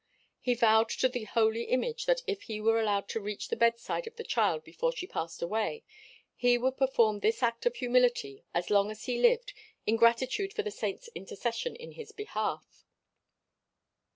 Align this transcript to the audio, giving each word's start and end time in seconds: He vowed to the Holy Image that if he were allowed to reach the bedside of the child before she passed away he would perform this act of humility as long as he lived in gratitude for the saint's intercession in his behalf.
He 0.39 0.55
vowed 0.55 0.89
to 0.89 1.07
the 1.07 1.25
Holy 1.25 1.65
Image 1.65 2.07
that 2.07 2.23
if 2.25 2.41
he 2.49 2.59
were 2.59 2.79
allowed 2.81 3.07
to 3.09 3.19
reach 3.19 3.49
the 3.49 3.55
bedside 3.55 4.07
of 4.07 4.15
the 4.15 4.23
child 4.23 4.63
before 4.63 4.91
she 4.91 5.05
passed 5.05 5.43
away 5.43 5.83
he 6.35 6.57
would 6.57 6.75
perform 6.75 7.19
this 7.19 7.43
act 7.43 7.67
of 7.67 7.75
humility 7.75 8.43
as 8.51 8.71
long 8.71 8.89
as 8.89 9.05
he 9.05 9.19
lived 9.21 9.53
in 9.85 9.97
gratitude 9.97 10.53
for 10.53 10.63
the 10.63 10.71
saint's 10.71 11.07
intercession 11.13 11.75
in 11.75 11.91
his 11.91 12.11
behalf. 12.13 12.83